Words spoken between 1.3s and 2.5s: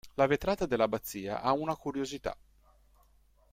ha una curiosità.